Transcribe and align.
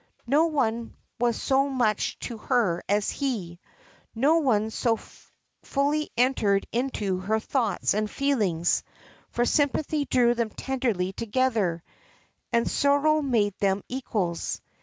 No 0.25 0.45
one 0.47 0.95
was 1.19 1.39
so 1.39 1.69
much 1.69 2.17
to 2.21 2.39
her 2.39 2.81
as 2.89 3.11
he; 3.11 3.59
no 4.15 4.37
one 4.37 4.71
so 4.71 4.97
fully 5.61 6.09
entered 6.17 6.65
into 6.71 7.19
her 7.19 7.39
thoughts 7.39 7.93
and 7.93 8.09
feelings; 8.09 8.81
for 9.29 9.45
sympathy 9.45 10.05
drew 10.05 10.33
them 10.33 10.49
tenderly 10.49 11.13
together, 11.13 11.83
and 12.51 12.67
sorrow 12.67 13.21
made 13.21 13.53
them 13.59 13.83
equals. 13.89 14.59